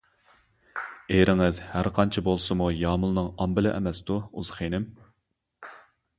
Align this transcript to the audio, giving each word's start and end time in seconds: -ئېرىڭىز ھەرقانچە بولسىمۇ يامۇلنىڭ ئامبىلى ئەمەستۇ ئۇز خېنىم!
-ئېرىڭىز 0.77 1.59
ھەرقانچە 1.73 2.23
بولسىمۇ 2.29 2.71
يامۇلنىڭ 2.77 3.29
ئامبىلى 3.45 3.75
ئەمەستۇ 3.75 4.19
ئۇز 4.27 4.53
خېنىم! 4.59 4.91